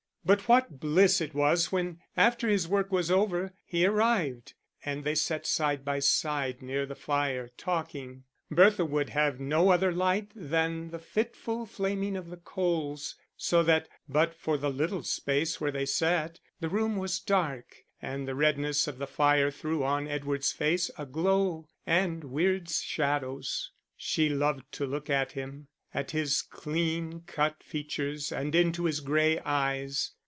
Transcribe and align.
But 0.23 0.47
what 0.47 0.79
bliss 0.79 1.19
it 1.19 1.33
was 1.33 1.71
when, 1.71 1.99
after 2.15 2.47
his 2.47 2.67
work 2.67 2.91
was 2.91 3.09
over, 3.09 3.53
he 3.65 3.87
arrived, 3.87 4.53
and 4.85 5.03
they 5.03 5.15
sat 5.15 5.47
side 5.47 5.83
by 5.83 5.97
side 5.97 6.61
near 6.61 6.85
the 6.85 6.93
fire, 6.95 7.49
talking; 7.57 8.25
Bertha 8.51 8.85
would 8.85 9.09
have 9.09 9.39
no 9.39 9.69
other 9.69 9.91
light 9.91 10.31
than 10.35 10.91
the 10.91 10.99
fitful 10.99 11.65
flaming 11.65 12.15
of 12.15 12.29
the 12.29 12.37
coals, 12.37 13.15
so 13.35 13.63
that, 13.63 13.89
but 14.07 14.35
for 14.35 14.59
the 14.59 14.69
little 14.69 15.01
space 15.01 15.59
where 15.59 15.71
they 15.71 15.87
sat, 15.87 16.39
the 16.59 16.69
room 16.69 16.97
was 16.97 17.19
dark, 17.19 17.77
and 17.99 18.27
the 18.27 18.35
redness 18.35 18.87
of 18.87 18.99
the 18.99 19.07
fire 19.07 19.49
threw 19.49 19.83
on 19.83 20.07
Edward's 20.07 20.51
face 20.51 20.91
a 20.99 21.07
glow 21.07 21.67
and 21.87 22.25
weird 22.25 22.69
shadows. 22.69 23.71
She 23.97 24.29
loved 24.29 24.71
to 24.73 24.85
look 24.85 25.09
at 25.09 25.31
him, 25.31 25.67
at 25.93 26.11
his 26.11 26.41
clean 26.41 27.19
cut 27.27 27.61
features, 27.61 28.31
and 28.31 28.55
into 28.55 28.85
his 28.85 29.01
grey 29.01 29.37
eyes. 29.39 30.11